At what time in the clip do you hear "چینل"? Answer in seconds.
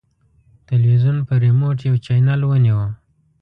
2.05-2.41